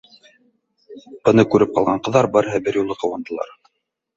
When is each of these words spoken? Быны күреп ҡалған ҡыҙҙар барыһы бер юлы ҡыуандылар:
Быны 1.29 1.45
күреп 1.51 1.75
ҡалған 1.77 2.03
ҡыҙҙар 2.09 2.31
барыһы 2.39 2.63
бер 2.69 2.81
юлы 2.83 2.99
ҡыуандылар: 3.05 3.57